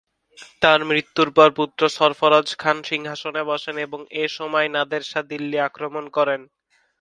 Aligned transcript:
তার 0.61 0.79
মৃত্যুর 0.85 1.29
পর 1.37 1.49
পুত্র 1.57 1.81
সরফরাজ 1.89 2.47
খান 2.57 2.77
সিংহাসনে 2.83 3.41
বসেন 3.43 3.75
এবং 3.77 3.99
এ 4.13 4.25
সময়ই 4.37 4.69
নাদের 4.69 5.01
শাহ 5.03 5.23
দিল্লি 5.31 5.57
আক্রমণ 5.61 6.05
করেন। 6.17 6.41